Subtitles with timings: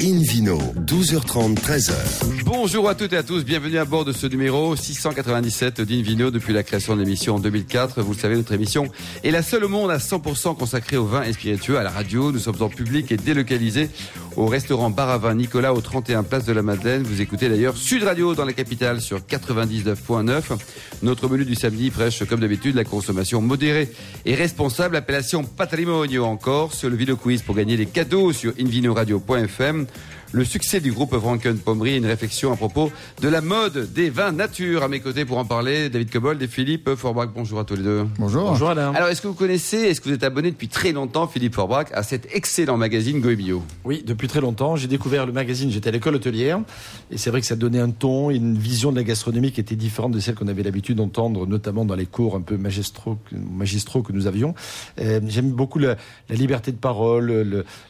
[0.00, 1.92] Invino, 12h30, 13h.
[2.44, 6.52] Bonjour à toutes et à tous, bienvenue à bord de ce numéro 697 d'Invino depuis
[6.52, 8.00] la création de l'émission en 2004.
[8.02, 8.86] Vous le savez, notre émission
[9.24, 11.78] est la seule au monde à 100% consacrée au vin et spiritueux.
[11.78, 13.90] À la radio, nous sommes en public et délocalisés
[14.38, 17.02] au restaurant Bar à Vin Nicolas au 31 Place de la Madeleine.
[17.02, 20.56] Vous écoutez d'ailleurs Sud Radio dans la capitale sur 99.9.
[21.02, 23.90] Notre menu du samedi prêche comme d'habitude la consommation modérée
[24.24, 24.94] et responsable.
[24.94, 29.86] Appellation Patrimonio encore sur le vidéo quiz pour gagner des cadeaux sur invinoradio.fm
[30.32, 32.92] le succès du groupe Franken Pommery, une réflexion à propos
[33.22, 34.82] de la mode des vins nature.
[34.82, 37.30] À mes côtés pour en parler, David Cobold et Philippe Forbach.
[37.34, 38.06] Bonjour à tous les deux.
[38.18, 38.50] Bonjour.
[38.50, 38.92] Bonjour Alain.
[38.94, 41.86] Alors, est-ce que vous connaissez, est-ce que vous êtes abonné depuis très longtemps, Philippe Forbach,
[41.92, 44.76] à cet excellent magazine Goemio Oui, depuis très longtemps.
[44.76, 46.60] J'ai découvert le magazine, j'étais à l'école hôtelière.
[47.10, 49.60] Et c'est vrai que ça donnait un ton et une vision de la gastronomie qui
[49.60, 53.16] était différente de celle qu'on avait l'habitude d'entendre, notamment dans les cours un peu magistraux,
[53.32, 54.54] magistraux que nous avions.
[55.00, 55.96] Euh, J'aime beaucoup la,
[56.28, 57.42] la, liberté de parole, le,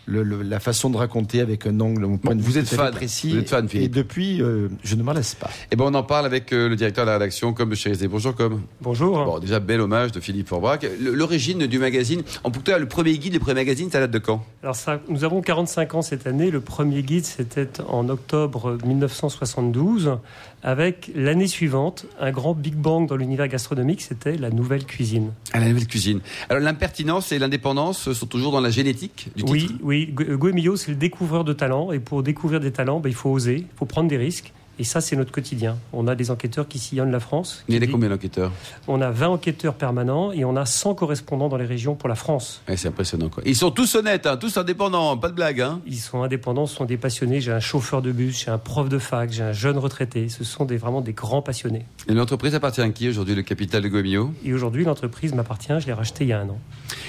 [0.06, 2.04] le, le, la façon de raconter avec un angle,
[2.36, 3.30] vous vue êtes fan, précis.
[3.30, 3.86] Vous êtes fan, Philippe.
[3.86, 5.50] Et depuis, euh, je ne m'en laisse pas.
[5.70, 8.08] Eh ben, on en parle avec euh, le directeur de la rédaction, comme Chérizé.
[8.08, 8.62] Bonjour, comme.
[8.80, 9.24] Bonjour.
[9.24, 10.80] Bon, déjà, bel hommage de Philippe Forbach.
[11.00, 14.18] L'origine du magazine, en tout cas, le premier guide, le premier magazine, ça date de
[14.18, 14.44] quand?
[14.62, 16.50] Alors, ça, nous avons 45 ans cette année.
[16.50, 20.18] Le premier guide, c'était en octobre 1972,
[20.62, 25.32] avec l'année suivante, un grand Big Bang dans l'univers gastronomique, c'était la nouvelle cuisine.
[25.52, 26.20] Ah, la nouvelle cuisine.
[26.48, 30.90] Alors, l'impertinence et l'indépendance sont toujours dans la génétique du oui, titre Oui, Goemio, c'est
[30.90, 31.92] le découvreur de talents.
[31.92, 34.52] Et pour découvrir des talents, ben, il faut oser, il faut prendre des risques.
[34.78, 35.76] Et ça, c'est notre quotidien.
[35.92, 37.64] On a des enquêteurs qui sillonnent la France.
[37.68, 38.52] Il y en a dit- combien d'enquêteurs
[38.86, 42.14] On a 20 enquêteurs permanents et on a 100 correspondants dans les régions pour la
[42.14, 42.62] France.
[42.68, 43.28] Ouais, C'est impressionnant.
[43.28, 43.42] Quoi.
[43.46, 45.60] Ils sont tous honnêtes, hein, tous indépendants, pas de blague.
[45.60, 45.80] Hein.
[45.86, 47.40] Ils sont indépendants, ce sont des passionnés.
[47.40, 50.28] J'ai un chauffeur de bus, j'ai un prof de fac, j'ai un jeune retraité.
[50.28, 51.84] Ce sont des, vraiment des grands passionnés.
[52.08, 54.32] Et l'entreprise appartient à qui aujourd'hui, le capital de Goemio?
[54.44, 55.72] Et aujourd'hui, l'entreprise m'appartient.
[55.80, 56.58] Je l'ai rachetée il y a un an.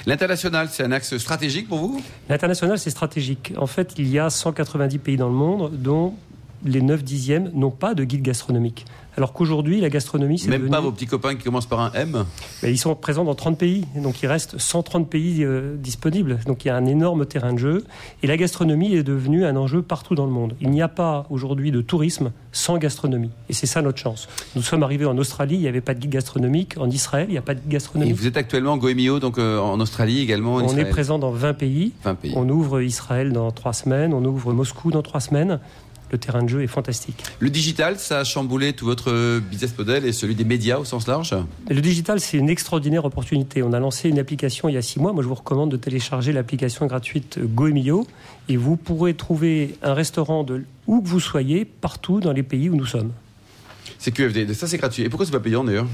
[0.08, 2.02] L'international, c'est un axe stratégique pour vous?
[2.30, 3.54] L'international, c'est stratégique.
[3.58, 6.16] En fait, il y a 190 pays dans le monde, dont
[6.66, 8.86] les 9 dixièmes n'ont pas de guide gastronomique.
[9.18, 11.92] Alors qu'aujourd'hui, la gastronomie, c'est Même devenu- pas vos petits copains qui commencent par un
[11.94, 12.24] M
[12.64, 16.40] Mais ils sont présents dans 30 pays, donc il reste 130 pays euh, disponibles.
[16.46, 17.84] Donc il y a un énorme terrain de jeu.
[18.24, 20.56] Et la gastronomie est devenue un enjeu partout dans le monde.
[20.62, 23.32] Il n'y a pas aujourd'hui de tourisme sans gastronomie.
[23.50, 24.30] Et c'est ça notre chance.
[24.56, 26.76] Nous sommes arrivés en Australie, il n'y avait pas de guide gastronomique.
[26.78, 28.16] En Israël, il n'y a pas de guide Et gastronomique.
[28.16, 30.56] vous êtes actuellement Goemio, donc euh, en Australie également.
[30.56, 31.92] en On est présent dans 20 pays.
[32.06, 32.34] 20 pays.
[32.38, 35.60] On ouvre Israël dans 3 semaines, on ouvre Moscou dans 3 semaines.
[36.12, 37.24] Le terrain de jeu est fantastique.
[37.40, 41.08] Le digital, ça a chamboulé tout votre business model et celui des médias au sens
[41.08, 41.36] large
[41.70, 43.64] Le digital, c'est une extraordinaire opportunité.
[43.64, 45.14] On a lancé une application il y a six mois.
[45.14, 48.08] Moi, je vous recommande de télécharger l'application gratuite Goemio
[48.48, 52.70] et vous pourrez trouver un restaurant de où que vous soyez, partout dans les pays
[52.70, 53.12] où nous sommes.
[54.00, 55.04] C'est QFD, ça c'est gratuit.
[55.04, 55.88] Et pourquoi c'est pas payant d'ailleurs?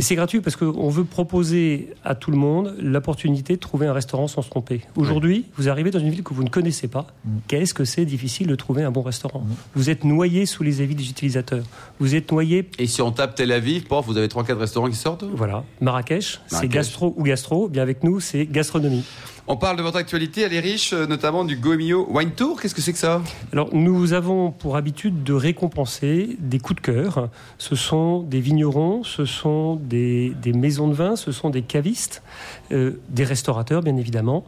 [0.00, 3.92] Et c'est gratuit parce qu'on veut proposer à tout le monde l'opportunité de trouver un
[3.92, 4.80] restaurant sans se tromper.
[4.96, 7.06] Aujourd'hui, vous arrivez dans une ville que vous ne connaissez pas.
[7.48, 9.44] Qu'est-ce que c'est difficile de trouver un bon restaurant
[9.74, 11.64] Vous êtes noyé sous les avis des utilisateurs.
[11.98, 14.96] Vous êtes noyé Et si on tape Tel Aviv, pof, vous avez 3-4 restaurants qui
[14.96, 15.24] sortent?
[15.34, 17.68] Voilà, Marrakech, c'est gastro ou gastro.
[17.68, 19.04] Bien avec nous, c'est gastronomie.
[19.46, 22.60] On parle de votre actualité, elle est riche, euh, notamment du Goemio Wine Tour.
[22.60, 23.22] Qu'est-ce que c'est que ça?
[23.52, 27.30] Alors, nous avons pour habitude de récompenser des coups de cœur.
[27.58, 32.22] Ce sont des vignerons, ce sont des, maisons de vin, ce sont des cavistes,
[32.70, 34.44] euh, des restaurateurs, bien évidemment.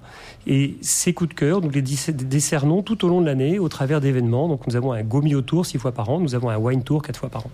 [0.46, 4.00] Et ces coups de cœur, nous les décernons tout au long de l'année au travers
[4.00, 4.46] d'événements.
[4.46, 7.02] Donc, nous avons un Gomio Tour six fois par an, nous avons un Wine Tour
[7.02, 7.50] quatre fois par an.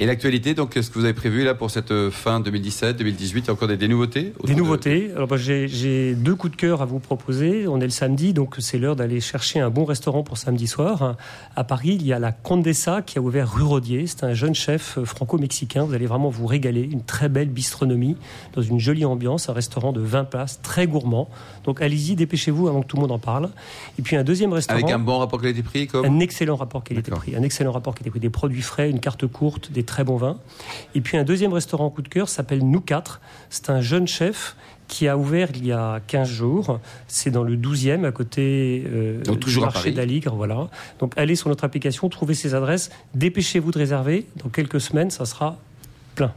[0.00, 3.40] Et l'actualité, donc, qu'est-ce que vous avez prévu là pour cette euh, fin 2017, 2018
[3.40, 5.10] Il y a encore des, des nouveautés Des de- nouveautés.
[5.14, 7.66] Alors, bah, j'ai- deux coups de cœur à vous proposer.
[7.68, 11.16] On est le samedi, donc c'est l'heure d'aller chercher un bon restaurant pour samedi soir.
[11.56, 14.06] À Paris, il y a la Condessa qui a ouvert rue Rodier.
[14.06, 15.84] C'est un jeune chef euh, franco-mexicain.
[15.84, 16.82] Vous allez vraiment vous régaler.
[16.82, 18.16] Une très belle bistronomie
[18.54, 19.48] dans une jolie ambiance.
[19.48, 21.28] Un restaurant de 20 places, très gourmand.
[21.64, 23.50] Donc allez-y, dépêchez-vous avant que tout le monde en parle.
[23.98, 24.80] Et puis un deuxième restaurant.
[24.80, 27.36] Avec un bon rapport qualité-prix comme Un excellent rapport qualité-prix.
[27.36, 28.20] Un excellent rapport qualité-prix.
[28.20, 30.38] Des produits frais, une carte courte, des très bons vins.
[30.94, 33.20] Et puis un deuxième restaurant coup de cœur s'appelle Nous 4.
[33.50, 34.56] C'est un jeune chef
[34.88, 36.80] qui a ouvert il y a 15 jours.
[37.08, 40.34] C'est dans le 12e, à côté euh, Donc toujours du marché d'Aligre.
[40.34, 40.68] Voilà.
[40.98, 44.26] Donc allez sur notre application, trouvez ces adresses, dépêchez-vous de réserver.
[44.42, 45.58] Dans quelques semaines, ça sera
[46.14, 46.32] plein.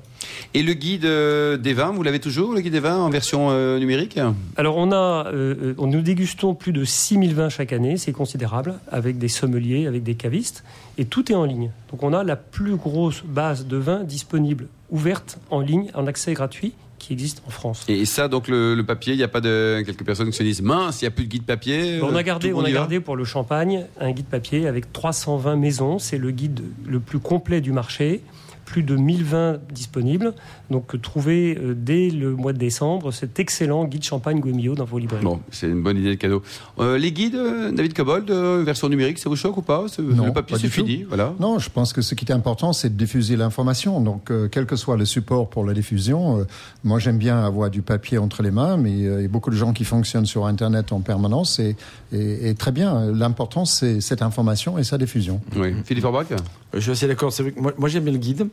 [0.53, 3.49] Et le guide euh, des vins, vous l'avez toujours, le guide des vins en version
[3.51, 4.19] euh, numérique?
[4.55, 8.11] Alors on a, euh, euh, on- nous dégustons plus de 6000 vins chaque année, c'est
[8.13, 10.63] considérable, avec des sommeliers, avec des cavistes,
[10.97, 11.71] et tout est en ligne.
[11.91, 16.33] Donc on a la plus grosse base de vins disponible, ouverte en ligne, en accès
[16.33, 17.85] gratuit, qui existe en France.
[17.87, 20.41] Et ça, donc le, le papier, il n'y a pas de quelques personnes qui se
[20.43, 21.99] disent mince, il n'y a plus de guide papier.
[22.01, 25.99] on a gardé, on a gardé pour le champagne un guide papier avec 320 maisons.
[25.99, 28.21] C'est le guide le plus complet du marché.
[28.67, 30.33] Plus de 1000 vins disponibles.
[30.69, 34.99] Donc trouvez euh, dès le mois de décembre cet excellent guide champagne Guemio dans vos
[34.99, 35.23] librairies.
[35.23, 36.43] Bon, c'est une bonne idée de cadeau.
[36.77, 39.85] Euh, les guides, euh, David Cobold, version numérique, ça vous choque ou pas?
[39.99, 41.05] Non, Le papier, c'est fini.
[41.07, 41.33] Voilà.
[41.39, 44.01] Non, je pense que ce qui est important, c'est de diffuser l'information.
[44.01, 46.45] Donc, quel que soit le support pour la diffusion,
[46.83, 49.55] moi j'aime bien avoir du papier entre les mains, mais il y a beaucoup de
[49.55, 51.77] gens qui fonctionnent sur Internet en permanence et,
[52.11, 53.11] et, très bien.
[53.11, 55.39] L'important, c'est cette information et sa diffusion.
[55.55, 55.73] Oui.
[55.85, 56.27] Philippe Orbach?
[56.73, 57.31] Je suis assez d'accord.
[57.55, 58.47] Moi, moi j'aime bien le guide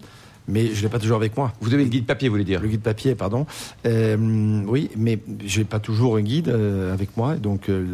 [0.48, 1.52] mais je l'ai pas toujours avec moi.
[1.60, 3.46] Vous avez le guide papier, vous voulez dire Le guide papier, pardon.
[3.86, 7.84] Euh, oui, mais je n'ai pas toujours un guide euh, avec moi, donc euh,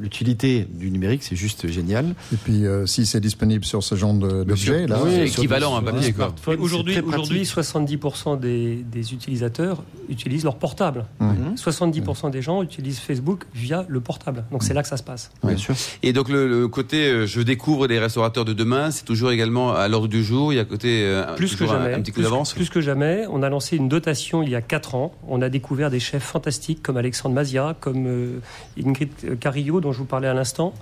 [0.00, 2.14] l'utilité du numérique, c'est juste génial.
[2.32, 6.14] Et puis, si c'est disponible sur ce genre d'objet, là, oui, équivalent à un papier.
[6.58, 11.06] Aujourd'hui, aujourd'hui, 70% des, des, utilisateurs utilisent leur portable.
[11.20, 12.30] 70% mmh.
[12.30, 14.44] des gens utilisent Facebook via le portable.
[14.50, 15.30] Donc c'est là que ça se passe.
[15.44, 15.74] Bien sûr.
[16.02, 20.08] Et donc le, côté, je découvre des restaurateurs de demain, c'est toujours également à l'ordre
[20.08, 20.52] du jour.
[20.52, 21.04] Il y a côté
[21.36, 22.00] plus que jamais.
[22.00, 23.24] plus, que jamais.
[23.30, 25.14] On a lancé une dotation il y a 4 ans.
[25.26, 28.40] On a découvert des chefs fantastiques comme Alexandre Mazia, comme euh,
[28.82, 30.74] Ingrid Carillo, dont je vous parlais à l'instant.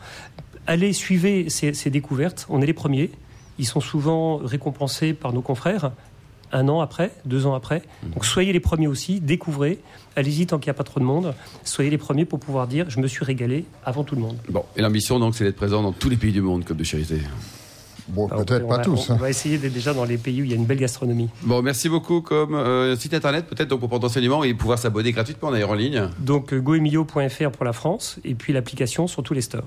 [0.67, 2.47] Allez, suivez ces, ces découvertes.
[2.49, 3.11] On est les premiers.
[3.59, 5.91] Ils sont souvent récompensés par nos confrères
[6.53, 7.83] un an après, deux ans après.
[8.03, 8.11] Mmh.
[8.11, 9.79] Donc soyez les premiers aussi, découvrez,
[10.15, 11.35] allez-y tant qu'il n'y a pas trop de monde,
[11.65, 14.37] soyez les premiers pour pouvoir dire je me suis régalé avant tout le monde.
[14.49, 16.85] Bon, et l'ambition donc c'est d'être présent dans tous les pays du monde comme de
[16.85, 17.21] charité.
[18.09, 19.11] Bon, peut-être pas tous.
[19.11, 19.17] On, hein.
[19.17, 21.29] va essayer d'être déjà dans les pays où il y a une belle gastronomie.
[21.43, 22.21] Bon, merci beaucoup.
[22.21, 25.75] Comme euh, site internet, peut-être donc pour prendre enseignement et pouvoir s'abonner gratuitement d'ailleurs en
[25.75, 26.09] ligne.
[26.21, 29.67] Donc euh, goemio.fr pour la France et puis l'application sur tous les stores.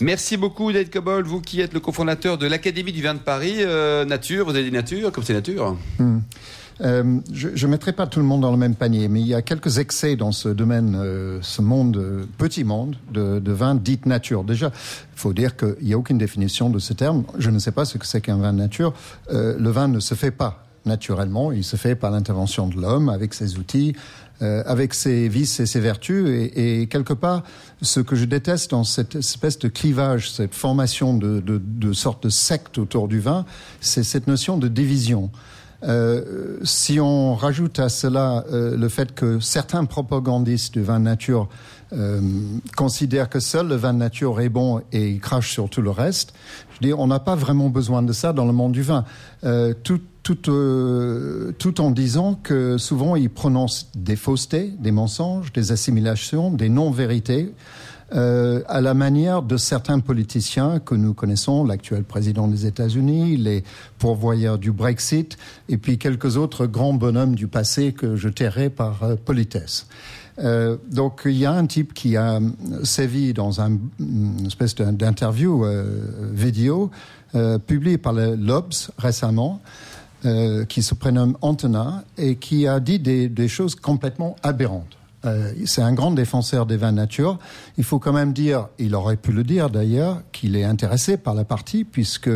[0.00, 3.56] Merci beaucoup, David Cobol, vous qui êtes le cofondateur de l'Académie du vin de Paris.
[3.58, 5.76] Euh, nature, vous avez dit nature, comme c'est nature.
[5.98, 6.20] Hmm.
[6.80, 9.42] Euh, je mettrai pas tout le monde dans le même panier, mais il y a
[9.42, 14.00] quelques excès dans ce domaine, euh, ce monde, euh, petit monde de, de vin dit
[14.04, 14.44] nature.
[14.44, 17.24] Déjà, il faut dire qu'il n'y a aucune définition de ce terme.
[17.38, 18.94] Je ne sais pas ce que c'est qu'un vin de nature.
[19.30, 23.34] le vin ne se fait pas naturellement, il se fait par l'intervention de l'homme avec
[23.34, 23.94] ses outils,
[24.40, 26.50] avec ses vices et ses vertus.
[26.56, 27.44] Et, quelque part,
[27.82, 32.24] ce que je déteste dans cette espèce de clivage, cette formation de, de, de sorte
[32.24, 33.44] de secte autour du vin,
[33.80, 35.30] c'est cette notion de division.
[35.84, 41.48] Euh, si on rajoute à cela euh, le fait que certains propagandistes du vin nature
[41.92, 42.20] euh,
[42.76, 46.34] considèrent que seul le vin nature est bon et crachent sur tout le reste,
[46.74, 49.04] je dis, on n'a pas vraiment besoin de ça dans le monde du vin.
[49.82, 56.50] tout, tout, tout en disant que souvent ils prononcent des faussetés, des mensonges, des assimilations,
[56.50, 57.52] des non-vérités.
[58.14, 63.64] Euh, à la manière de certains politiciens que nous connaissons, l'actuel président des États-Unis, les
[63.98, 65.38] pourvoyeurs du Brexit,
[65.68, 69.86] et puis quelques autres grands bonhommes du passé que je tairai par euh, politesse.
[70.38, 72.40] Euh, donc il y a un type qui a
[72.84, 75.64] sévi dans un, une espèce d'interview
[76.32, 76.90] vidéo
[77.66, 79.60] publié par le Lobs récemment,
[80.68, 84.96] qui se prénomme Antona et qui a dit des, des choses complètement aberrantes.
[85.24, 87.38] Euh, c'est un grand défenseur des vins nature.
[87.78, 91.34] Il faut quand même dire, il aurait pu le dire d'ailleurs, qu'il est intéressé par
[91.34, 92.30] la partie puisque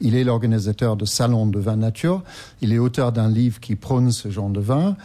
[0.00, 2.22] il est l'organisateur de salons de vins nature.
[2.60, 4.96] Il est auteur d'un livre qui prône ce genre de vin.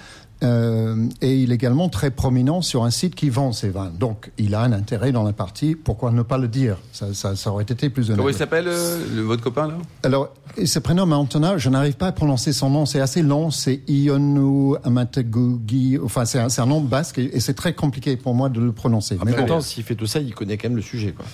[0.44, 3.92] Euh, et il est également très prominent sur un site qui vend ses vins.
[3.98, 5.76] Donc, il a un intérêt dans la partie.
[5.76, 6.78] Pourquoi ne pas le dire?
[6.92, 8.18] Ça, ça, ça, aurait été plus honnête.
[8.18, 9.78] Comment il s'appelle, euh, votre copain, là?
[10.04, 11.58] Alors, il se prénomme Antona.
[11.58, 12.86] Je n'arrive pas à prononcer son nom.
[12.86, 13.52] C'est assez long.
[13.52, 16.00] C'est Ionu Amategugi.
[16.04, 19.18] Enfin, c'est un, un, nom basque et, c'est très compliqué pour moi de le prononcer.
[19.20, 21.26] Ah, mais pourtant, s'il fait tout ça, il connaît quand même le sujet, quoi.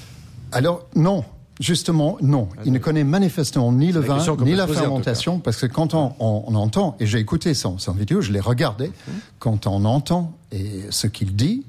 [0.51, 1.23] Alors, non.
[1.59, 2.49] Justement, non.
[2.65, 6.53] Il ne connaît manifestement ni le vin, ni la fermentation, parce que quand on, on,
[6.55, 9.11] entend, et j'ai écouté son, son, vidéo, je l'ai regardé, mmh.
[9.39, 11.65] quand on entend et ce qu'il dit,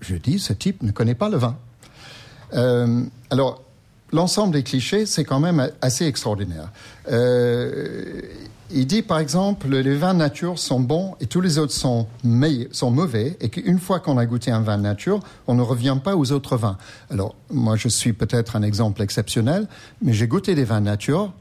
[0.00, 1.56] je dis, ce type ne connaît pas le vin.
[2.54, 3.62] Euh, alors,
[4.12, 6.70] l'ensemble des clichés, c'est quand même assez extraordinaire.
[7.10, 8.22] Euh,
[8.70, 13.36] il dit par exemple les vins nature sont bons et tous les autres sont, mauvais
[13.40, 16.56] et qu'une fois qu'on a goûté un vin nature, on ne revient pas aux autres
[16.56, 16.78] vins.
[17.10, 19.68] Alors moi je suis peut-être un exemple exceptionnel,
[20.02, 21.32] mais j'ai goûté des vins nature.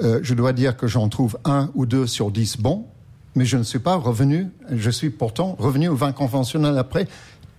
[0.00, 2.86] Euh, je dois dire que j'en trouve un ou deux sur dix bons,
[3.34, 4.48] mais je ne suis pas revenu.
[4.70, 7.06] Je suis pourtant revenu au vin conventionnel après.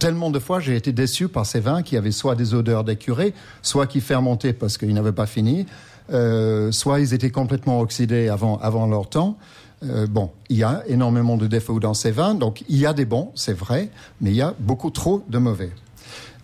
[0.04, 3.34] Tellement de fois j'ai été déçu par ces vins qui avaient soit des odeurs d'écureuil,
[3.62, 5.66] soit qui fermentaient parce qu'ils n'avaient pas fini.
[6.12, 9.38] Euh, soit ils étaient complètement oxydés avant, avant leur temps.
[9.86, 12.92] Euh, bon, il y a énormément de défauts dans ces vins, donc il y a
[12.92, 15.72] des bons, c'est vrai, mais il y a beaucoup trop de mauvais.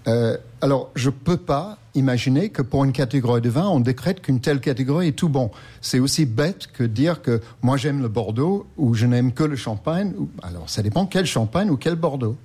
[0.07, 4.21] Euh, alors, je ne peux pas imaginer que pour une catégorie de vin, on décrète
[4.21, 5.51] qu'une telle catégorie est tout bon.
[5.81, 9.57] C'est aussi bête que dire que moi j'aime le Bordeaux ou je n'aime que le
[9.57, 10.13] Champagne.
[10.43, 12.37] Alors, ça dépend quel Champagne ou quel Bordeaux.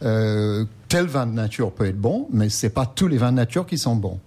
[0.00, 3.36] Tel vin de nature peut être bon, mais ce n'est pas tous les vins de
[3.36, 4.20] nature qui sont bons.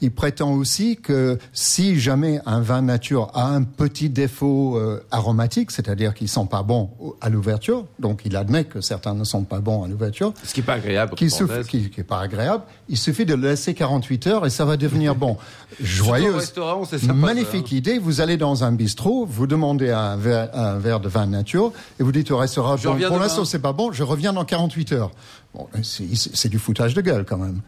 [0.00, 5.70] Il prétend aussi que si jamais un vin nature a un petit défaut euh, aromatique,
[5.70, 9.60] c'est-à-dire qu'ils sont pas bons à l'ouverture, donc il admet que certains ne sont pas
[9.60, 11.14] bons à l'ouverture, Ce qui n'est pas agréable.
[11.14, 11.28] qui,
[11.68, 14.76] qui, qui est pas agréable, il suffit de le laisser 48 heures et ça va
[14.76, 15.36] devenir bon.
[15.80, 16.36] Joyeuse.
[16.36, 17.98] restaurant, c'est sympa, Magnifique idée.
[17.98, 22.02] Vous allez dans un bistrot, vous demandez un verre, un verre de vin nature et
[22.02, 25.10] vous dites au restaurant, bon, pour l'instant c'est pas bon, je reviens dans 48 heures.
[25.54, 27.60] Bon, c'est du foutage de gueule quand même.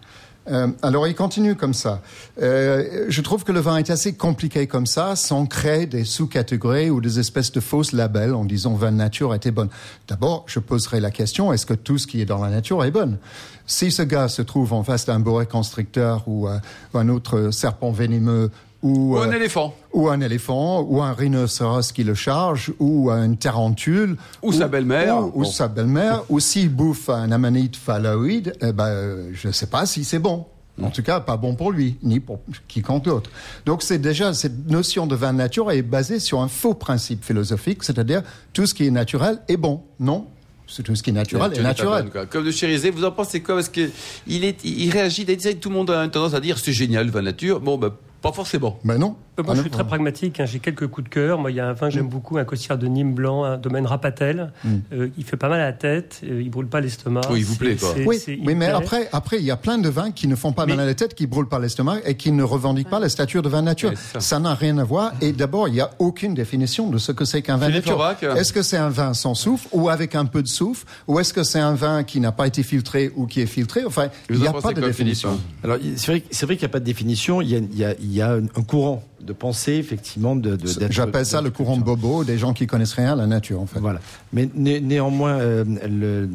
[0.51, 2.01] Euh, alors il continue comme ça.
[2.41, 6.91] Euh, je trouve que le vin est assez compliqué comme ça, sans créer des sous-catégories
[6.91, 9.69] ou des espèces de fausses labels en disant vin nature était bonne.
[10.07, 12.91] D'abord, je poserai la question est-ce que tout ce qui est dans la nature est
[12.91, 13.19] bonne
[13.67, 16.59] Si ce gars se trouve en face d'un boa constricteur ou euh,
[16.95, 18.51] un autre serpent venimeux
[18.83, 19.75] ou, Ou un euh, éléphant.
[19.93, 25.35] ou un éléphant, ou un rhinocéros qui le charge, ou une tarentule, Ou sa belle-mère.
[25.37, 29.67] ou, sa belle-mère, ou s'il bouffe un amanite phalloïde, eh ben, euh, je ne sais
[29.67, 30.47] pas si c'est bon.
[30.81, 33.31] En tout cas, pas bon pour lui, ni pour quiconque d'autre.
[33.67, 37.83] Donc, c'est déjà cette notion de vin nature est basée sur un faux principe philosophique,
[37.83, 39.83] c'est-à-dire tout ce qui est naturel est bon.
[39.99, 40.27] Non,
[40.69, 42.09] c'est tout ce qui est naturel Tu est naturel.
[42.15, 42.27] bonne.
[42.29, 43.57] Comme de Chérizé, vous en pensez quoi?
[43.57, 43.91] Parce que
[44.29, 45.25] il réagit.
[45.27, 47.59] il dit, Tout le monde a tendance à dire c'est génial le vin nature.
[47.59, 48.79] Bon, bah, pas forcément.
[48.85, 49.17] Mais non.
[49.39, 49.63] Euh, Moi, Ah je non.
[49.63, 50.41] suis très pragmatique.
[50.41, 51.39] hein, J'ai quelques coups de cœur.
[51.39, 53.57] Moi, il y a un vin que j'aime beaucoup, un costière de Nîmes blanc, un
[53.57, 54.53] domaine Rapatel.
[54.93, 56.21] Euh, il fait pas mal à la tête.
[56.25, 57.21] euh, il brûle pas l'estomac.
[57.31, 57.95] Oui, il vous plaît, quoi.
[58.05, 58.19] Oui,
[58.57, 60.85] mais après, après, il y a plein de vins qui ne font pas Mais- mal
[60.85, 63.49] à la tête, qui brûlent pas l'estomac et qui ne revendiquent pas la stature de
[63.49, 63.91] vin nature.
[63.91, 64.39] Ouais, ça.
[64.41, 65.13] n'a rien à voir.
[65.21, 67.95] Et d'abord, il n'y a aucune définition de ce que c'est qu'un vin nature.
[67.95, 68.23] Aubrac.
[68.25, 70.85] Est-ce que c'est un vin sans soufre ou avec un peu de soufre?
[71.07, 73.85] Ou est-ce que c'est un vin qui n'a pas été filtré ou qui est filtré?
[73.85, 75.39] Enfin, il n'y en a pas de définition.
[75.63, 76.21] Alors, c'est vrai,
[76.57, 77.41] qu'il n'y a pas de définition.
[77.41, 80.59] Il y a, il y a- il y a un courant de pensée, effectivement, de.
[80.89, 83.81] J'appelle ça le courant bobo des gens qui connaissent rien à la nature, en fait.
[83.81, 84.01] Voilà.
[84.33, 86.29] Mais né- néanmoins, euh, le-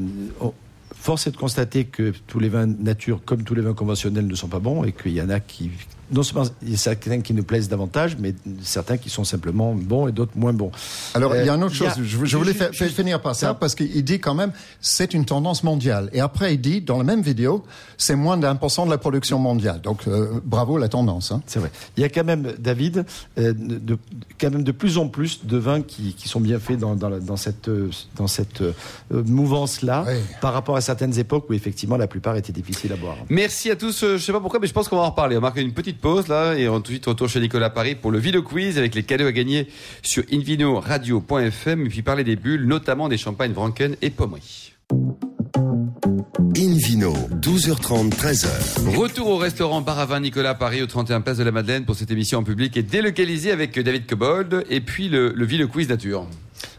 [0.94, 4.36] force est de constater que tous les vins nature, comme tous les vins conventionnels, ne
[4.36, 5.72] sont pas bons et qu'il y en a qui.
[6.12, 9.74] Non seulement il y a certains qui nous plaisent davantage, mais certains qui sont simplement
[9.74, 10.72] bons et d'autres moins bons.
[11.14, 12.04] Alors, il y a Euh, une autre a- chose.
[12.04, 15.26] Je, je voulais juste- finir par ça ça- parce qu'il dit quand même c'est une
[15.26, 16.10] tendance mondiale.
[16.14, 17.64] Et après, il dit dans la même vidéo
[17.98, 19.82] c'est moins d'un pour cent de la production mondiale.
[19.82, 21.32] Donc, euh, bravo la tendance.
[21.32, 21.42] Hein.
[21.48, 21.72] C'est vrai.
[21.98, 23.06] Il y a quand même, David,
[23.38, 23.98] euh, de,
[24.40, 27.10] quand même de plus en plus de vins qui, qui sont bien faits dans, dans,
[27.10, 28.74] la- dans cette, euh, dans cette euh,
[29.12, 30.14] mouvance-là, Oui.
[30.42, 33.16] par rapport à certaines époques où effectivement la plupart étaient difficiles à boire.
[33.30, 34.04] Merci à tous.
[34.04, 35.36] euh, Je sais pas pourquoi, mais je pense qu'on va en reparler.
[35.38, 37.70] On va marquer une petite pause là et on tout de suite retour chez Nicolas
[37.70, 39.68] Paris pour le Vino Quiz avec les cadeaux à gagner
[40.02, 44.74] sur invinoradio.fm et puis parler des bulles, notamment des champagnes Franken et Pommery.
[46.56, 48.96] Invino, 12h30, 13h.
[48.96, 51.96] Retour au restaurant Bar à vin Nicolas Paris au 31 Place de la Madeleine pour
[51.96, 56.28] cette émission en public et délocalisée avec David Cobold et puis le, le Quiz nature.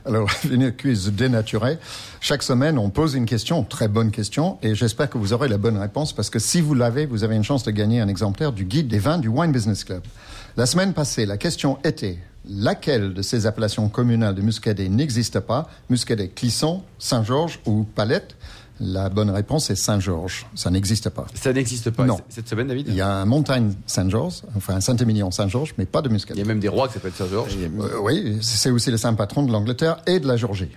[0.06, 1.78] Alors, venir quiz dénaturé.
[2.20, 5.58] Chaque semaine, on pose une question, très bonne question, et j'espère que vous aurez la
[5.58, 8.52] bonne réponse parce que si vous l'avez, vous avez une chance de gagner un exemplaire
[8.52, 10.02] du guide des vins du Wine Business Club.
[10.56, 12.18] La semaine passée, la question était
[12.48, 15.68] laquelle de ces appellations communales de muscadet n'existe pas?
[15.88, 18.36] Muscadet Clisson, Saint-Georges ou Palette?
[18.80, 20.46] La bonne réponse est Saint-Georges.
[20.56, 21.26] Ça n'existe pas.
[21.34, 22.18] Ça n'existe pas Non.
[22.28, 26.02] cette semaine, David Il y a un montagne Saint-Georges, enfin un Saint-Émilion Saint-Georges, mais pas
[26.02, 27.56] de Il y a même des rois qui s'appellent Saint-Georges.
[27.56, 30.70] Euh, oui, c'est aussi le saint patron de l'Angleterre et de la Géorgie.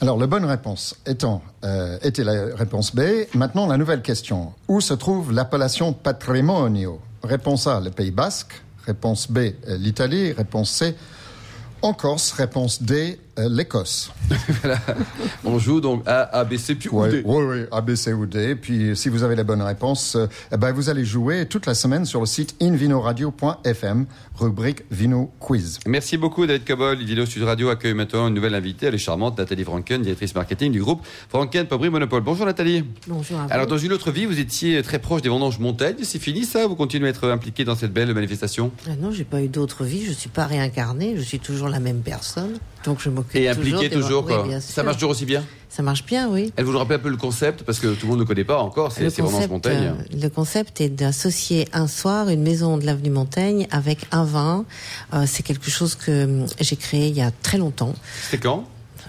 [0.00, 3.00] Alors, la bonne réponse étant, euh, était la réponse B.
[3.34, 4.52] Maintenant, la nouvelle question.
[4.68, 7.00] Où se trouve l'appellation patrimonio?
[7.22, 8.62] Réponse A, le Pays Basque.
[8.86, 10.32] Réponse B, euh, l'Italie.
[10.32, 10.94] Réponse C,
[11.82, 12.32] en Corse.
[12.32, 14.10] Réponse D, euh, l'Écosse.
[15.44, 17.22] On joue donc A, A, B, C, puis ou Oui, D.
[17.24, 18.54] oui, oui, A, B, C ou D.
[18.56, 21.74] Puis, si vous avez la bonne réponse, euh, eh ben, vous allez jouer toute la
[21.74, 25.78] semaine sur le site invinoradio.fm, rubrique Vino Quiz.
[25.86, 26.98] Merci beaucoup David Cobol.
[26.98, 28.86] Vino Sud Radio accueille maintenant une nouvelle invitée.
[28.86, 32.22] Elle est charmante, Nathalie Franken, directrice marketing du groupe Franken Pommery Monopole.
[32.22, 32.84] Bonjour Nathalie.
[33.06, 33.52] Bonjour à vous.
[33.52, 35.96] Alors dans une autre vie, vous étiez très proche des vendanges montagnes.
[36.02, 38.70] C'est fini ça Vous continuez à être impliqué dans cette belle manifestation?
[38.86, 41.80] Ah non, j'ai pas eu d'autre vie, je suis pas réincarnée, je suis toujours la
[41.80, 42.58] même personne.
[42.84, 44.42] Donc je m'occupe Et toujours des- toujours Oui, quoi.
[44.46, 46.52] bien Ça marche toujours aussi bien Ça marche bien, oui.
[46.56, 48.58] Elle vous rappelle un peu le concept parce que tout le monde ne connaît pas
[48.58, 48.92] encore.
[48.92, 49.94] C'est concept, montagnes.
[49.98, 54.64] euh, le concept est d'associer un soir une maison de l'avenue Montaigne avec un vin.
[55.12, 57.94] Euh, c'est quelque chose que hum, j'ai créé il y a très longtemps.
[58.30, 58.64] C'était quand?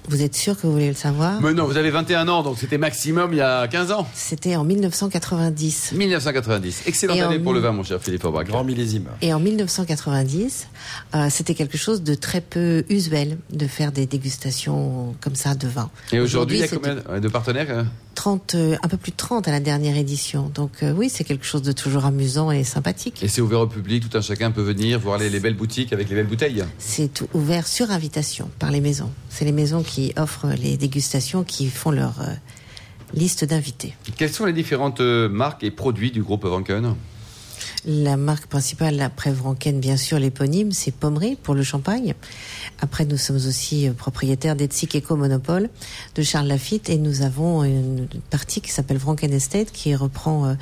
[0.10, 2.58] Vous êtes sûr que vous voulez le savoir Mais non, vous avez 21 ans, donc
[2.58, 4.08] c'était maximum il y a 15 ans.
[4.14, 5.94] C'était en 1990.
[5.94, 6.84] 1990.
[6.86, 8.48] Excellente Et en année pour le vin, mon cher Philippe Aubrac.
[8.48, 9.08] Grand millésime.
[9.22, 10.68] Et en 1990,
[11.16, 15.68] euh, c'était quelque chose de très peu usuel de faire des dégustations comme ça de
[15.68, 15.90] vin.
[16.14, 17.88] Et aujourd'hui, il y a combien de partenaires hein?
[18.18, 20.52] 30, euh, un peu plus de 30 à la dernière édition.
[20.54, 23.22] Donc euh, oui, c'est quelque chose de toujours amusant et sympathique.
[23.22, 25.94] Et c'est ouvert au public, tout un chacun peut venir voir les, les belles boutiques
[25.94, 26.64] avec les belles bouteilles.
[26.80, 29.12] C'est tout ouvert sur invitation par les maisons.
[29.30, 32.34] C'est les maisons qui offrent les dégustations, qui font leur euh,
[33.14, 33.94] liste d'invités.
[34.18, 36.96] Quelles sont les différentes marques et produits du groupe Vanken
[37.90, 42.16] La marque principale après Vranken, bien sûr, l'éponyme, c'est Pommery pour le champagne.
[42.82, 45.70] Après, nous sommes aussi euh, propriétaires d'Etsik Eco Monopole
[46.14, 50.56] de Charles Lafitte et nous avons une partie qui s'appelle Vranken Estate qui reprend euh,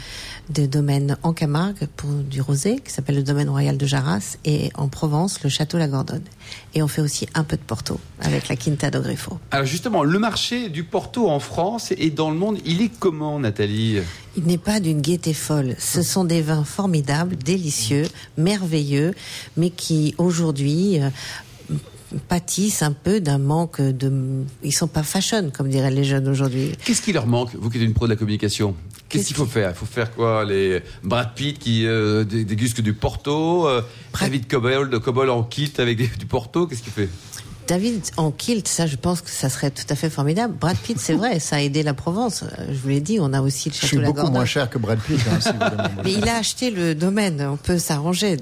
[0.49, 4.69] des domaines en Camargue pour du rosé qui s'appelle le domaine royal de Jarras et
[4.75, 6.21] en Provence le château La Gordonne.
[6.77, 9.39] Et on fait aussi un peu de Porto avec la Quinta do Grifo.
[9.51, 13.39] Alors justement, le marché du Porto en France et dans le monde, il est comment,
[13.39, 13.99] Nathalie?
[14.35, 15.77] Il n'est pas d'une gaieté folle.
[15.79, 19.13] Ce sont des vins formidables, délicieux, merveilleux,
[19.55, 21.09] mais qui aujourd'hui euh,
[22.19, 24.11] pâtissent un peu d'un manque de.
[24.63, 26.71] Ils sont pas fashion, comme diraient les jeunes aujourd'hui.
[26.85, 28.75] Qu'est-ce qui leur manque, vous qui êtes une pro de la communication?
[29.07, 29.69] Qu'est-ce qu'il faut faire?
[29.69, 30.43] Il faut faire quoi?
[30.45, 33.81] Les Brad Pitt qui euh, dé- dégustent que du Porto, euh,
[34.19, 37.09] David Cobol, de Cobol en kit avec des- du Porto, qu'est-ce qu'il fait?
[37.67, 40.53] David en kilt, ça, je pense que ça serait tout à fait formidable.
[40.59, 42.43] Brad Pitt, c'est vrai, ça a aidé la Provence.
[42.43, 44.45] Euh, Je vous l'ai dit, on a aussi le Je château suis La beaucoup moins
[44.45, 45.19] cher que Brad Pitt.
[45.31, 46.01] hein, si vous.
[46.03, 48.37] Mais il a acheté le domaine, on peut s'arranger.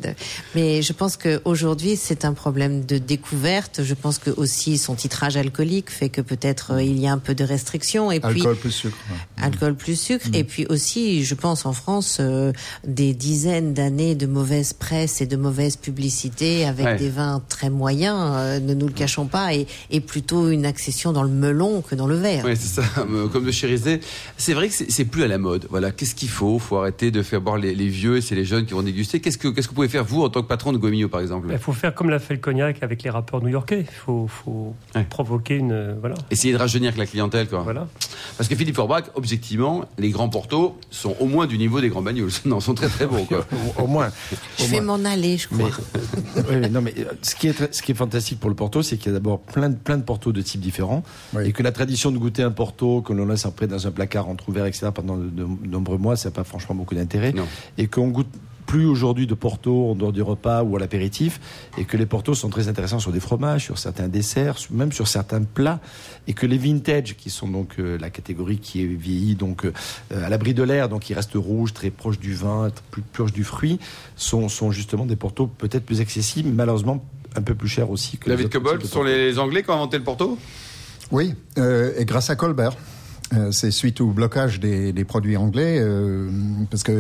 [0.56, 3.82] Mais je pense qu'aujourd'hui, c'est un problème de découverte.
[3.84, 7.18] Je pense que aussi son titrage alcoolique fait que peut-être euh, il y a un
[7.20, 8.12] peu de restrictions.
[8.12, 8.98] Et puis, Alcool plus sucre.
[9.12, 9.44] ouais.
[9.46, 10.28] alcool plus sucre.
[10.30, 10.36] Mm.
[10.36, 12.52] Et puis aussi, je pense en France, euh,
[12.86, 16.96] des dizaines d'années de mauvaise presse et de mauvaise publicité avec Ouais.
[16.98, 21.12] des vins très moyens, euh, ne nous le cachons pas, et, et plutôt une accession
[21.14, 22.44] dans le melon que dans le verre.
[22.46, 24.00] Oui, c'est ça, euh, comme de Chérizé.
[24.38, 25.68] C'est vrai que c'est plus à la mode.
[25.70, 26.60] Voilà, qu'est-ce qu'il faut?
[26.60, 29.20] Faut arrêter de faire boire les, les vieux et c'est les jeunes qui vont déguster.
[29.20, 31.22] Qu'est-ce que, qu'est-ce que vous pouvez faire, vous, en tant que patron de Gomio, par
[31.22, 31.48] exemple?
[31.52, 33.86] Il faut faire comme l'a fait le cognac avec les rappeurs new-yorkais.
[33.88, 35.04] Il faut, faut Ouais.
[35.10, 35.72] provoquer une.
[35.72, 36.16] euh, Voilà.
[36.32, 37.60] Essayer de rajeunir avec la clientèle, quoi.
[37.62, 37.88] voilà.
[38.38, 42.02] Parce que Philippe Forbach, objectivement, les grands portos sont au moins du niveau des grands
[42.02, 42.30] bagnoles.
[42.46, 43.46] Non, sont très très bons, quoi.
[43.80, 44.10] Au, au moins.
[44.60, 45.84] Je vais m'en aller, je Mais, crois.
[46.50, 48.82] oui, mais non, mais euh, ce qui est, ce qui est fantastique pour le Porto,
[48.82, 51.04] c'est qu'il y a d'abord plein de, plein de Portos de types différents.
[51.34, 51.48] Oui.
[51.48, 54.30] Et que la tradition de goûter un Porto que l'on laisse après dans un placard
[54.30, 57.34] entrouvert, etc., pendant de, de nombreux mois, ça n'a pas franchement beaucoup d'intérêt.
[57.78, 58.30] Et qu'on goûte
[58.66, 61.40] plus aujourd'hui de Porto en dehors du repas ou à l'apéritif,
[61.78, 65.08] et que les Portos sont très intéressants sur des fromages, sur certains desserts, même sur
[65.08, 65.80] certains plats,
[66.28, 69.74] et que les vintage, qui sont donc euh, la catégorie qui est vieillie donc euh,
[70.26, 73.44] à l'abri de l'air, donc qui reste rouge, très proche du vin, plus proche du
[73.44, 73.80] fruit,
[74.16, 77.04] sont, sont justement des Portos peut-être plus accessibles, malheureusement
[77.36, 80.04] un peu plus chers aussi que David ce sont les Anglais qui ont inventé le
[80.04, 80.38] Porto?
[81.12, 82.74] Oui, euh, et grâce à Colbert.
[83.34, 86.30] Euh, c'est suite au blocage des, des produits anglais, euh,
[86.70, 86.92] parce que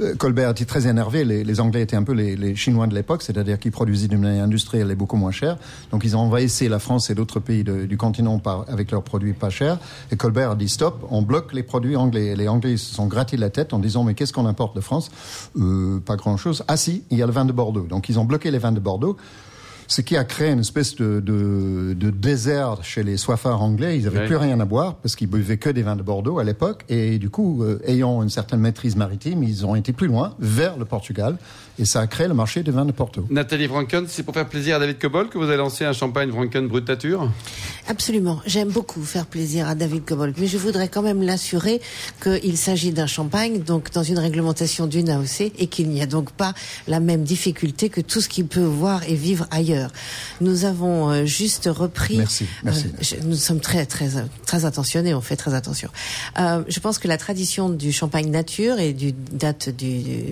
[0.00, 1.24] euh, Colbert était très énervé.
[1.24, 4.20] Les, les Anglais étaient un peu les, les Chinois de l'époque, c'est-à-dire qu'ils produisaient d'une
[4.22, 5.56] manière industrielle et beaucoup moins chère.
[5.92, 9.02] Donc ils ont envahi la France et d'autres pays de- du continent par, avec leurs
[9.04, 9.78] produits pas chers.
[10.10, 12.26] Et Colbert a dit stop, on bloque les produits anglais.
[12.26, 14.80] Et les Anglais se sont grattés la tête en disant mais qu'est-ce qu'on importe de
[14.80, 15.10] France?
[15.56, 16.64] Euh, Pas grand-chose.
[16.66, 17.86] Ah si, il y a le vin de Bordeaux.
[17.88, 19.16] Donc ils ont bloqué les vins de Bordeaux.
[19.88, 23.98] Ce qui a créé une espèce de, de, de désert chez les soifards anglais.
[23.98, 26.44] Ils n'avaient plus rien à boire parce qu'ils buvaient que des vins de Bordeaux à
[26.44, 26.84] l'époque.
[26.88, 30.76] Et du coup, euh, ayant une certaine maîtrise maritime, ils ont été plus loin, vers
[30.76, 31.36] le Portugal.
[31.78, 33.26] Et ça a créé le marché des vins de Porto.
[33.30, 36.30] Nathalie Franken, c'est pour faire plaisir à David Cobol que vous avez lancé un champagne
[36.30, 37.30] Franken Brutature
[37.88, 38.40] Absolument.
[38.46, 41.80] J'aime beaucoup faire plaisir à David Cobol, mais je voudrais quand même l'assurer
[42.22, 46.32] qu'il s'agit d'un champagne, donc dans une réglementation d'une AOC, et qu'il n'y a donc
[46.32, 46.54] pas
[46.88, 49.75] la même difficulté que tout ce qu'il peut voir et vivre ailleurs.
[50.40, 52.18] Nous avons euh, juste repris.
[52.18, 52.86] Merci, merci.
[52.86, 54.08] Euh, nous sommes très très
[54.46, 55.88] très attentionnés, on fait très attention.
[56.38, 60.22] Euh, je pense que la tradition du champagne nature et du date du, du-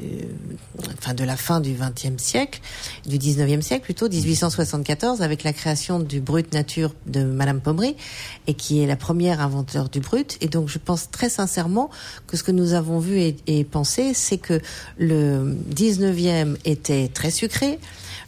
[0.99, 2.61] enfin de la fin du XXe siècle,
[3.07, 7.97] du XIXe siècle plutôt, 1874, avec la création du brut nature de Madame Pommery,
[8.47, 10.37] et qui est la première inventeur du brut.
[10.41, 11.91] Et donc je pense très sincèrement
[12.27, 14.61] que ce que nous avons vu et, et pensé, c'est que
[14.99, 17.79] le 19e était très sucré,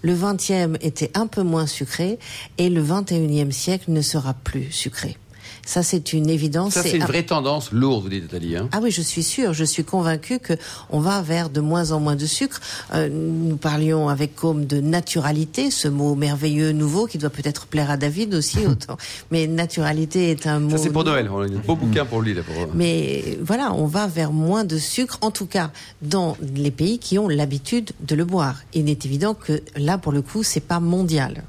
[0.07, 2.21] le 20e était un peu moins sucré,
[2.59, 5.17] et le 21e siècle ne sera plus sucré.
[5.65, 6.75] Ça, c'est une évidence.
[6.75, 8.57] Ça, c'est une un- vraie tendance lourde, vous dites, Nathalie.
[8.57, 10.53] Hein ah oui, je suis sûre, je suis convaincue que
[10.91, 12.61] on va vers de moins en moins de sucre.
[12.95, 17.91] Euh, nous parlions avec Com de naturalité, ce mot merveilleux nouveau qui doit peut-être plaire
[17.91, 18.97] à David aussi autant.
[19.31, 20.71] Mais naturalité est un mot.
[20.71, 21.05] Ça, c'est pour.
[21.05, 21.29] Noël.
[21.33, 22.43] On a un beau bouquin pour lui, là.
[22.43, 22.55] Pour...
[22.75, 25.71] Mais voilà, on va vers moins de sucre, en tout cas
[26.03, 28.57] dans les pays qui ont l'habitude de le boire.
[28.75, 31.45] Il est évident que là, pour le coup, c'est pas mondial.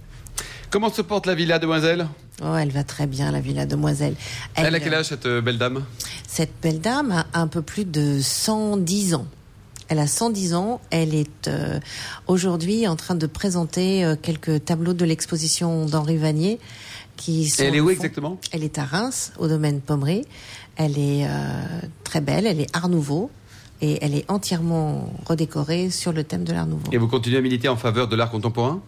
[0.69, 2.07] Comment se porte la villa, demoiselle
[2.43, 4.15] Oh, elle va très bien, la Villa Demoiselle.
[4.56, 5.84] Elle a quel âge, cette euh, belle dame?
[6.28, 9.26] Cette belle dame a un peu plus de 110 ans.
[9.89, 10.80] Elle a 110 ans.
[10.91, 11.80] Elle est euh,
[12.28, 16.60] aujourd'hui en train de présenter euh, quelques tableaux de l'exposition d'Henri Vanier.
[17.15, 18.38] Qui sont elle est où fond- exactement?
[18.52, 20.23] Elle est à Reims, au domaine Pommery.
[20.76, 21.30] Elle est euh,
[22.04, 22.45] très belle.
[22.45, 23.32] Elle est Art Nouveau.
[23.82, 26.91] Et elle est entièrement redécorée sur le thème de l'Art Nouveau.
[26.91, 28.82] Et vous continuez à militer en faveur de l'art contemporain?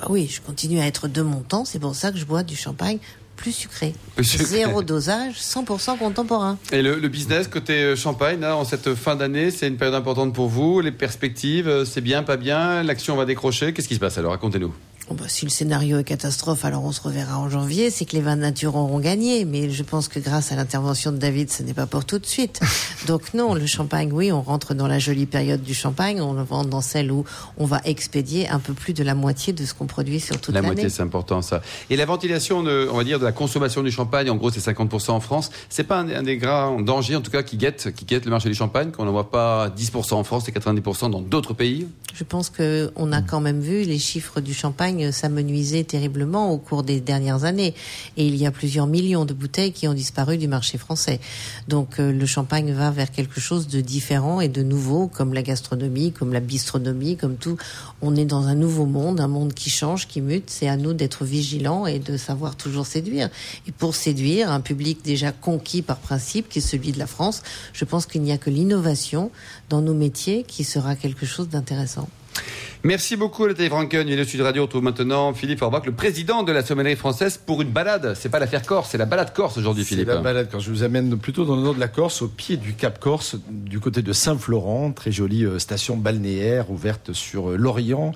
[0.00, 1.64] Bah oui, je continue à être de mon temps.
[1.64, 2.98] C'est pour ça que je bois du champagne
[3.36, 3.94] plus sucré.
[4.16, 4.44] Plus sucré.
[4.46, 6.58] Zéro dosage, 100% contemporain.
[6.72, 9.94] Et le, le business côté euh, champagne, là, en cette fin d'année, c'est une période
[9.94, 10.80] importante pour vous.
[10.80, 14.32] Les perspectives, euh, c'est bien, pas bien L'action va décrocher Qu'est-ce qui se passe alors?
[14.32, 14.74] Racontez-nous.
[15.08, 17.88] Bon, bah, si le scénario est catastrophe, alors on se reverra en janvier.
[17.90, 21.12] C'est que les vins de nature auront gagné, mais je pense que grâce à l'intervention
[21.12, 22.60] de David, ce n'est pas pour tout de suite.
[23.06, 26.20] Donc non, le champagne, oui, on rentre dans la jolie période du champagne.
[26.20, 27.24] On le vend dans celle où
[27.56, 30.54] on va expédier un peu plus de la moitié de ce qu'on produit sur toute
[30.54, 30.74] La l'année.
[30.74, 31.62] moitié, c'est important ça.
[31.88, 34.60] Et la ventilation, de, on va dire, de la consommation du champagne, en gros, c'est
[34.60, 35.50] 50% en France.
[35.70, 38.30] C'est pas un, un des grands dangers, en tout cas, qui guette, qui guette le
[38.30, 41.88] marché du champagne, qu'on n'en voit pas 10% en France et 90% dans d'autres pays?
[42.14, 46.58] Je pense que on a quand même vu les chiffres du champagne s'amenuiser terriblement au
[46.58, 47.74] cours des dernières années.
[48.16, 51.20] Et il y a plusieurs millions de bouteilles qui ont disparu du marché français.
[51.68, 55.42] Donc euh, le champagne va vers quelque chose de différent et de nouveau, comme la
[55.42, 57.56] gastronomie, comme la bistronomie, comme tout.
[58.02, 60.50] On est dans un nouveau monde, un monde qui change, qui mute.
[60.50, 63.28] C'est à nous d'être vigilants et de savoir toujours séduire.
[63.66, 67.42] Et pour séduire un public déjà conquis par principe, qui est celui de la France,
[67.72, 69.30] je pense qu'il n'y a que l'innovation
[69.68, 72.08] dans nos métiers qui sera quelque chose d'intéressant.
[72.84, 74.08] Merci beaucoup, Nathalie Franken.
[74.08, 77.60] Et le Sud Radio retrouve maintenant Philippe Orbach, le président de la sommellerie française, pour
[77.60, 78.14] une balade.
[78.18, 80.08] C'est pas l'affaire Corse, c'est la balade Corse aujourd'hui, C'est Philippe.
[80.08, 82.56] la balade quand je vous amène plutôt dans le nord de la Corse, au pied
[82.56, 87.56] du Cap Corse, du côté de Saint-Florent, très jolie euh, station balnéaire ouverte sur euh,
[87.56, 88.12] l'Orient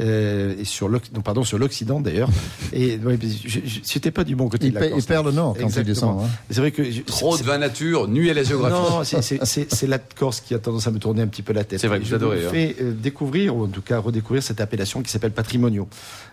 [0.00, 2.30] euh, et sur l'Oc- non, pardon sur l'Occident d'ailleurs.
[2.72, 3.18] Et ouais,
[3.82, 5.04] c'était pas du bon côté Il, de la Corse.
[5.04, 5.94] il perd le nord quand il Exactement.
[6.16, 6.24] descend.
[6.24, 6.28] hein.
[6.50, 8.74] C'est vrai que je- Trop c'est- de vin nature, nuit à la géographie.
[8.74, 11.42] non, c'est- c'est- c'est c'est la Corse qui a tendance à me tourner un petit
[11.42, 11.80] peu la tête.
[11.80, 12.50] C'est vrai que adorez, vous hein.
[12.50, 15.88] fais euh, découvrir, ou en tout cas redécouvrir cette appellation qui s'appelle Patrimonio.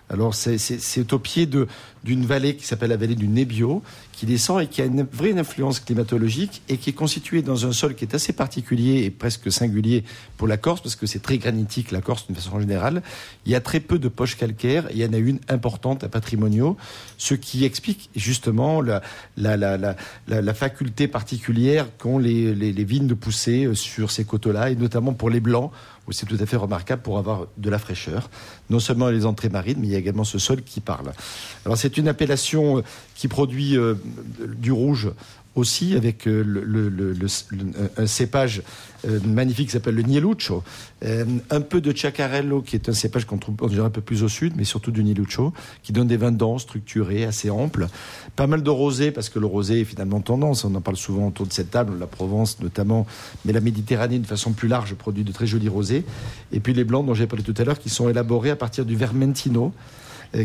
[0.09, 1.67] Alors c'est au pied de
[2.03, 5.37] d'une vallée qui s'appelle la vallée du Nebbio, qui descend et qui a une vraie
[5.37, 9.51] influence climatologique et qui est constituée dans un sol qui est assez particulier et presque
[9.51, 10.03] singulier
[10.37, 13.01] pour la Corse, parce que c'est très granitique la Corse d'une façon générale.
[13.45, 16.09] Il y a très peu de poches calcaires, il y en a une importante à
[16.09, 16.77] Patrimonio,
[17.17, 19.01] ce qui explique justement la,
[20.53, 25.13] faculté particulière qu'ont les, les, les vignes de pousser euh, sur ces coteaux-là, et notamment
[25.13, 25.71] pour les blancs,
[26.07, 28.29] où c'est tout à fait remarquable pour avoir de la fraîcheur.
[28.69, 31.13] Non seulement les entrées marines, mais il y a également ce sol qui parle.
[31.65, 32.81] Alors c'est une appellation euh,
[33.15, 33.95] qui produit euh,
[34.57, 35.11] du rouge
[35.55, 36.43] aussi avec euh,
[37.95, 38.63] un cépage
[39.23, 40.63] magnifique qui s'appelle le Nieluccio,
[41.05, 44.29] Euh, un peu de Chacarello qui est un cépage qu'on trouve un peu plus au
[44.29, 45.53] sud, mais surtout du Nieluccio,
[45.83, 47.87] qui donne des vins denses, structurés, assez amples.
[48.35, 50.63] Pas mal de rosé parce que le rosé est finalement tendance.
[50.63, 53.05] On en parle souvent autour de cette table, la Provence notamment,
[53.43, 56.05] mais la Méditerranée de façon plus large produit de très jolis rosés.
[56.53, 58.85] Et puis les blancs dont j'ai parlé tout à l'heure qui sont élaborés à partir
[58.85, 59.73] du Vermentino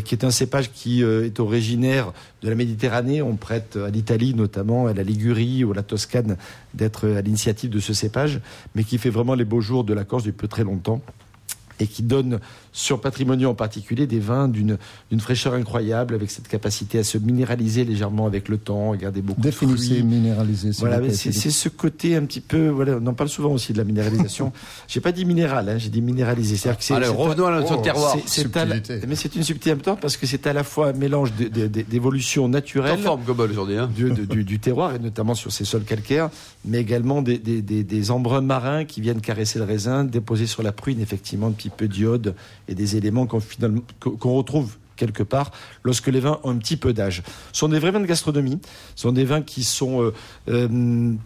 [0.01, 3.21] qui est un cépage qui euh, est originaire de la Méditerranée.
[3.21, 6.37] On prête à l'Italie, notamment à la Ligurie ou à la Toscane,
[6.73, 8.39] d'être à l'initiative de ce cépage,
[8.75, 11.01] mais qui fait vraiment les beaux jours de la Corse depuis très longtemps
[11.79, 12.39] et qui donne
[12.71, 14.77] sur Patrimonio en particulier des vins d'une
[15.09, 19.21] d'une fraîcheur incroyable avec cette capacité à se minéraliser légèrement avec le temps, à garder
[19.21, 20.03] beaucoup de Définissez fruits.
[20.03, 20.71] minéralisé.
[20.73, 22.67] s'il Voilà, c'est ce côté un petit peu.
[22.69, 24.51] Voilà, on en parle souvent aussi de la minéralisation.
[24.87, 26.57] j'ai pas dit minéral, hein, j'ai dit minéralisé.
[26.57, 28.13] C'est-à-dire que c'est- c'est revenons à notre Oh, terroir.
[28.13, 29.07] à la- Subtilité.
[29.07, 31.67] mais c'est une subtilité importante parce que c'est à la fois un mélange de- de-
[31.67, 33.77] de- d'évolution En naturelle forme, Gobol, aujourd'hui.
[33.77, 33.89] Hein.
[33.95, 36.29] du, de- du- du terroir et notamment sur ces sols calcaires,
[36.65, 40.61] mais également des, des- des- des embruns marins qui viennent caresser le raisin, déposer sur
[40.63, 41.87] la pruine effectivement un peu
[42.67, 45.51] et des éléments qu'on retrouve quelque part
[45.83, 47.23] lorsque les vins ont un petit peu d'âge.
[47.53, 48.59] Ce sont des vrais vins de gastronomie,
[48.95, 50.13] ce sont des vins qui sont euh,
[50.49, 50.67] euh,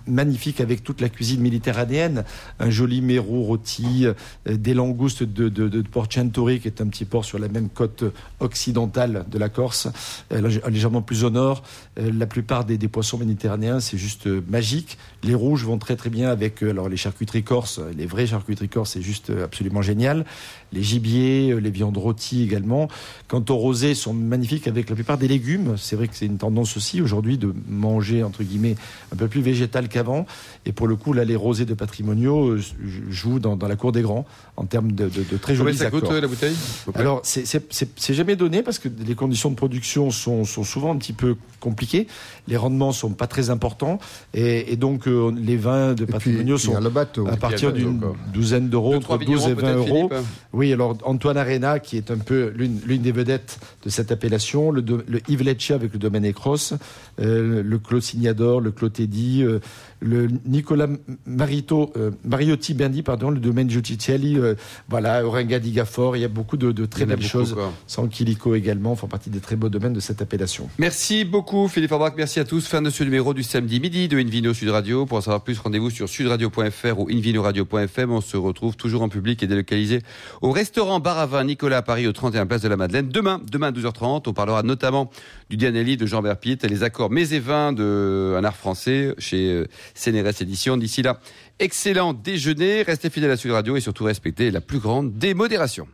[0.07, 2.23] magnifiques avec toute la cuisine méditerranéenne,
[2.59, 4.13] un joli mérou rôti, euh,
[4.45, 5.81] des langoustes de, de, de
[6.13, 8.03] qui est un petit port sur la même côte
[8.39, 9.87] occidentale de la Corse,
[10.31, 11.63] lég- légèrement plus au nord.
[11.97, 14.97] La plupart des, poissons méditerranéens, c'est juste magique.
[15.23, 18.91] Les rouges vont très très bien avec alors les charcuteries corses, les vraies charcuteries corses,
[18.91, 20.25] c'est juste absolument génial.
[20.73, 22.87] Les gibiers, les viandes rôties également.
[23.27, 25.75] Quant aux rosés, sont magnifiques avec la plupart des légumes.
[25.77, 28.75] C'est vrai que c'est une tendance aussi aujourd'hui de manger entre guillemets
[29.11, 30.25] un peu plus végétal qu'avant.
[30.65, 32.61] Et pour le coup, là, les rosés de Patrimonio euh,
[33.09, 34.25] jouent dans, dans la cour des grands
[34.57, 36.21] en termes de, de- de très Combien jolis ça coûte accords.
[36.21, 36.55] la bouteille
[36.95, 41.13] Alors, c'est- jamais donné parce que les conditions de production sont, sont souvent un petit
[41.13, 42.07] peu compliquées.
[42.47, 43.97] Les rendements sont pas très importants
[44.33, 47.27] et, et donc euh, les vins de Et puis, sont le bateau.
[47.27, 48.01] à partir d'une
[48.33, 50.09] douzaine d'euros, entre 12 et vignerons, 20 peut-être, euros.
[50.09, 53.52] Philippe Oui, alors Antoine Arena, qui est un peu l'une des vedettes
[53.83, 56.73] de cette appellation, le, le Yves Lecce avec le domaine Ecros,
[57.19, 59.59] euh, le Clos Signador, le Clos Teddy, euh,
[59.99, 60.87] le Nicolas
[61.25, 64.55] Marito, euh, Mariotti Bindi, pardon, le domaine Giuticelli, euh,
[64.89, 67.53] voilà, Orenga di Gaffort, il y a beaucoup de, de très belles choses.
[67.53, 67.71] quoi.
[67.87, 70.69] Sanquilico également font partie des très beaux domaines de cette appellation.
[70.77, 72.67] Merci beaucoup Philippe Orbach, merci à tous.
[72.67, 75.05] Fin de ce numéro du samedi midi de Invino Sud Radio.
[75.05, 78.11] Pour en savoir plus, rendez-vous sur sudradio.fr ou invinoradio.fm.
[78.11, 80.01] On se retrouve toujours en public et délocalisé
[80.41, 83.41] au restaurant Bar à Vin Nicolas à Paris au 31 Place de la Madeleine demain
[83.49, 85.09] Demain, 12h30, on parlera notamment
[85.49, 89.51] du livre de Jean Berpit, Les accords mais et vins de un art français chez
[89.51, 90.77] euh, CNRS Éditions.
[90.77, 91.19] D'ici là,
[91.59, 95.87] excellent déjeuner, restez fidèles à Sud Radio et surtout respectez la plus grande démodération.